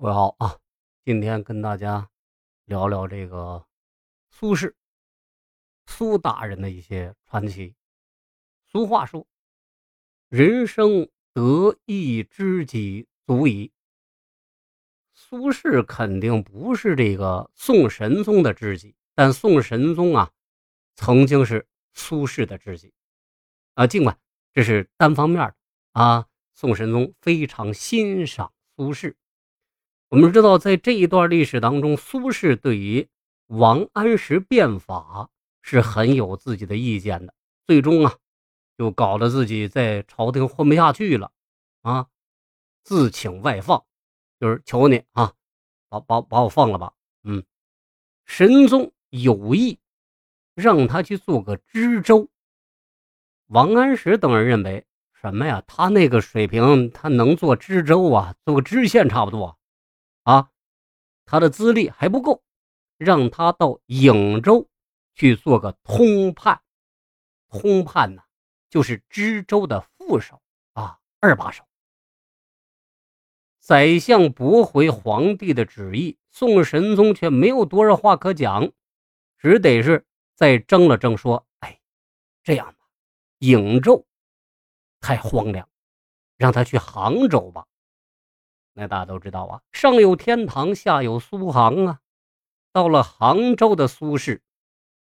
[0.00, 0.56] 各位好啊，
[1.04, 2.08] 今天跟大家
[2.66, 3.66] 聊聊这个
[4.30, 4.72] 苏轼
[5.86, 7.74] 苏大人的一些传奇。
[8.68, 9.26] 俗话说
[10.30, 13.72] ：“人生得一知己足矣。”
[15.14, 20.30] 苏轼肯定不是这个宋神宗的知己，但宋神宗啊，
[20.94, 22.94] 曾经是苏轼的知己
[23.74, 23.84] 啊。
[23.84, 24.16] 尽管
[24.52, 25.56] 这是单方面的
[26.00, 29.16] 啊，宋神宗非常欣赏苏轼。
[30.10, 33.06] 我们知道，在这一段历史当中，苏轼对于
[33.48, 35.28] 王安石变法
[35.60, 37.34] 是很有自己的意见的。
[37.66, 38.14] 最终啊，
[38.78, 41.30] 就搞得自己在朝廷混不下去了，
[41.82, 42.06] 啊，
[42.82, 43.84] 自请外放，
[44.40, 45.34] 就是求你啊，
[45.90, 46.94] 把把把我放了吧。
[47.24, 47.44] 嗯，
[48.24, 49.78] 神宗有意
[50.54, 52.30] 让他去做个知州。
[53.48, 55.62] 王安石等人认为什么呀？
[55.66, 58.34] 他那个水平，他能做知州啊？
[58.46, 59.57] 做个知县差不多。
[60.28, 60.50] 啊，
[61.24, 62.42] 他的资历还不够，
[62.98, 64.68] 让他到颍州
[65.14, 66.60] 去做个通判。
[67.48, 68.22] 通判呢，
[68.68, 70.42] 就是知州的副手
[70.74, 71.64] 啊，二把手。
[73.58, 78.70] 宰相驳回皇帝的旨意，宋神宗却没有多少话可讲，
[79.38, 81.80] 只得是再争了争，说：“哎，
[82.42, 82.76] 这样吧，
[83.38, 84.06] 颍州
[85.00, 85.66] 太荒凉，
[86.36, 87.64] 让他去杭州吧。”
[88.78, 92.00] 那大家都知道啊，上有天堂，下有苏杭啊。
[92.70, 94.40] 到了杭州的苏轼，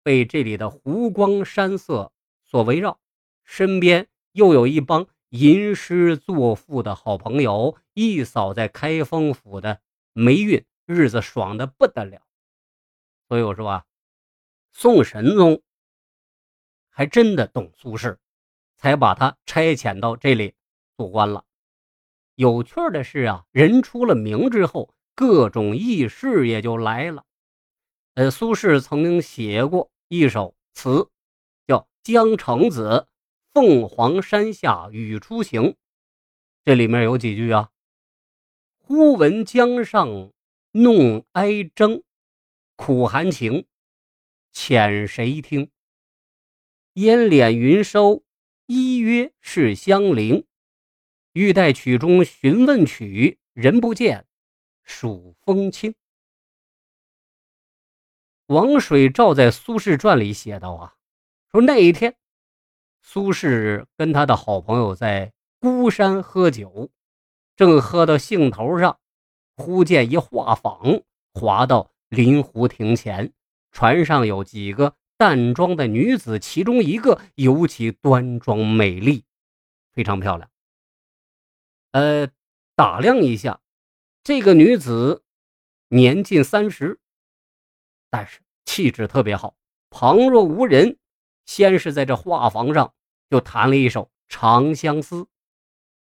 [0.01, 2.13] 被这里的湖光山色
[2.45, 3.01] 所围绕，
[3.43, 9.81] 身边又有一帮吟诗作赋的好朋友，一扫在开封府的
[10.13, 12.21] 霉运，日子爽的不得了。
[13.27, 13.85] 所以我说啊，
[14.71, 15.61] 宋神宗
[16.87, 18.15] 还真的懂苏轼，
[18.77, 20.53] 才把他差遣到这里
[20.95, 21.43] 做官了。
[22.35, 27.23] 有趣的是啊，人出了名之后，各种轶事也就来了。
[28.15, 31.09] 呃，苏轼曾经写过一首词，
[31.65, 33.07] 叫《江城子·
[33.53, 35.61] 凤凰山下雨初晴》，
[36.65, 37.69] 这里面有几句啊
[38.79, 40.33] ：“忽闻江上
[40.71, 42.03] 弄哀筝，
[42.75, 43.65] 苦寒情，
[44.53, 45.69] 遣谁听？
[46.93, 48.23] 烟敛云收，
[48.65, 50.45] 依约是相邻。”
[51.35, 54.25] 欲待曲中询问曲，人不见，
[54.83, 55.93] 数风清。
[58.45, 60.95] 王水照在《苏轼传》里写道：“啊，
[61.51, 62.15] 说那一天，
[63.01, 66.89] 苏轼跟他的好朋友在孤山喝酒，
[67.57, 68.97] 正喝到兴头上，
[69.57, 71.03] 忽见一画舫
[71.33, 73.33] 划到临湖亭前，
[73.73, 79.25] 船上有几个淡妆的女子，其中一个尤其端庄美丽，
[79.91, 80.49] 非常漂亮。”
[81.95, 82.29] 呃，
[82.75, 83.61] 打量一下，
[84.21, 85.23] 这个女子
[85.87, 86.99] 年近三十，
[88.09, 89.55] 但是气质特别好。
[89.89, 90.99] 旁若无人，
[91.45, 92.93] 先是在这画舫上
[93.29, 95.15] 就弹了一首《长相思》，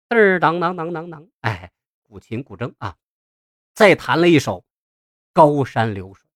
[0.08, 1.72] 嘚儿当当当当当，哎，
[2.04, 2.96] 古琴古筝啊，
[3.74, 4.58] 再弹了一首
[5.32, 6.28] 《高山流水》。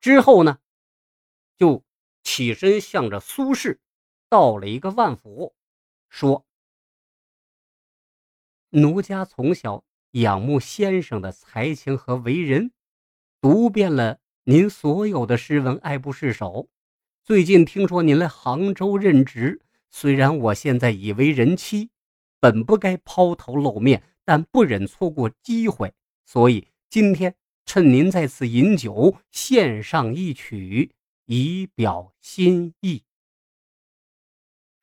[0.00, 0.58] 之后呢，
[1.56, 1.84] 就
[2.24, 3.78] 起身向着苏轼
[4.28, 5.54] 道了一个万福，
[6.08, 6.44] 说。
[8.76, 12.72] 奴家从小仰慕先生的才情和为人，
[13.40, 16.68] 读遍了您所有的诗文，爱不释手。
[17.24, 21.88] 最近听说您来杭州任职，虽然我现在已为人妻，
[22.38, 25.94] 本不该抛头露面，但不忍错过机会，
[26.26, 27.34] 所以今天
[27.64, 30.92] 趁您在此饮酒，献上一曲
[31.24, 33.04] 以表心意。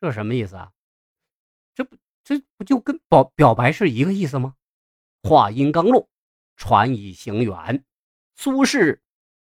[0.01, 0.71] 这什么意思啊？
[2.23, 2.63] 这不？
[2.63, 4.55] 就跟表表白是一个意思吗？
[5.23, 6.09] 话音刚落，
[6.55, 7.83] 船已行远。
[8.35, 8.99] 苏轼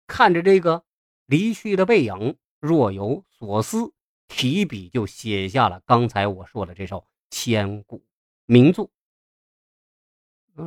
[0.07, 0.85] 看着这个
[1.27, 3.93] 离去的背影，若有所思，
[4.29, 8.03] 提笔就写下了刚才我说的这首千古
[8.47, 8.91] 名作。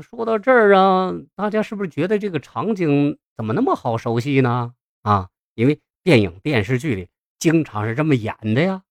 [0.01, 4.73] 说到这儿啊，大家是不是觉得这个场景怎么那么好熟悉呢？
[5.01, 8.83] 啊，因为电影、电视剧里经常是这么演的呀。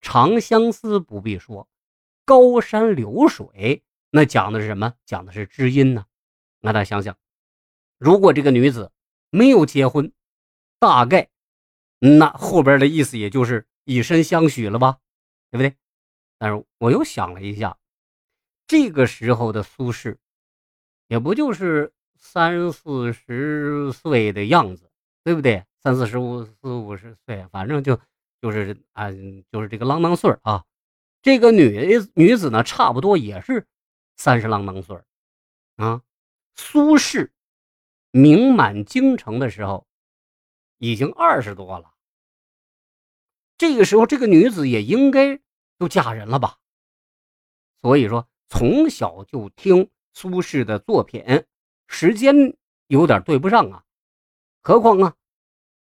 [0.00, 1.68] 长相思不必说。
[2.30, 3.82] 高山流水，
[4.12, 4.94] 那讲的是什么？
[5.04, 6.06] 讲的是知音呢。
[6.60, 7.18] 那大家想想，
[7.98, 8.92] 如果这个女子
[9.30, 10.12] 没有结婚，
[10.78, 11.28] 大概
[11.98, 14.98] 那后边的意思也就是以身相许了吧，
[15.50, 15.74] 对不对？
[16.38, 17.76] 但是我又想了一下，
[18.68, 20.16] 这个时候的苏轼，
[21.08, 24.88] 也不就是三四十岁的样子，
[25.24, 25.64] 对不对？
[25.82, 27.98] 三四十五、四五十岁，反正就
[28.40, 29.10] 就是啊，
[29.50, 30.64] 就是这个郎当岁啊。
[31.22, 33.66] 这个女女子呢，差不多也是
[34.16, 34.96] 三十郎当岁
[35.76, 36.02] 啊。
[36.54, 37.30] 苏轼
[38.10, 39.86] 名满京城的时候，
[40.78, 41.92] 已经二十多了。
[43.58, 45.40] 这个时候，这个女子也应该
[45.78, 46.58] 都嫁人了吧？
[47.82, 51.44] 所以说，从小就听苏轼的作品，
[51.86, 52.56] 时间
[52.86, 53.84] 有点对不上啊。
[54.62, 55.16] 何况啊，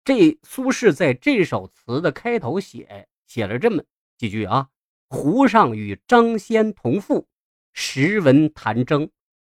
[0.03, 3.83] 这苏轼在这首词的开头写写了这么
[4.17, 4.69] 几句啊
[5.09, 7.27] ：“湖上与张先同父，
[7.73, 9.09] 时闻弹筝，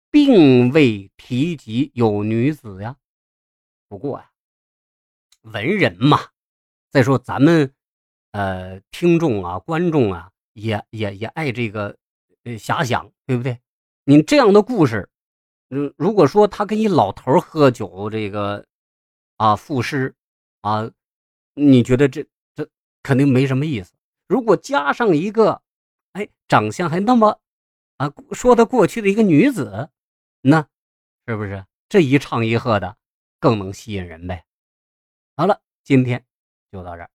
[0.10, 2.96] 并未提及有女子呀。”
[3.90, 4.32] 不过呀，
[5.42, 6.30] 文人嘛，
[6.92, 7.74] 再说咱们
[8.32, 11.98] 呃听众啊、观众啊，也也也爱这个。
[12.44, 13.60] 呃遐想，对不对？
[14.06, 15.10] 你这样的故事，
[15.72, 18.66] 嗯，如果说他跟一老头喝酒，这个
[19.36, 20.16] 啊赋诗
[20.62, 20.90] 啊，
[21.54, 22.26] 你觉得这
[22.56, 22.68] 这
[23.04, 23.94] 肯定没什么意思。
[24.30, 25.64] 如果加上一个，
[26.14, 27.42] 哎，长相还那么
[27.98, 29.90] 啊说得过去的一个女子，
[30.42, 30.70] 那
[31.26, 32.96] 是不是这一唱一和的
[33.40, 34.46] 更能吸引人呗？
[35.36, 36.24] 好了，今天
[36.72, 37.10] 就到这儿。